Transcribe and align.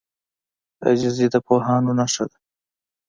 عاجزي 0.83 1.27
د 1.33 1.35
پوهانو 1.47 1.91
نښه 1.99 2.25
ده. 2.31 2.37